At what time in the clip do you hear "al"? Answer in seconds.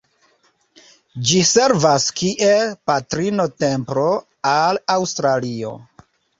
4.57-4.85